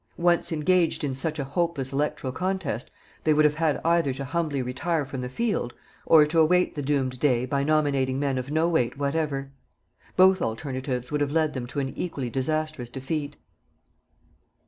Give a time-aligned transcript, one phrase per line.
[0.17, 2.89] Once engaged in such a hopeless electoral contest,
[3.23, 5.75] they would have had either to humbly retire from the field,
[6.07, 9.51] or to await the doomed day by nominating men of no weight whatever.
[10.15, 13.35] Both alternatives would have led them to an equally disastrous defeat.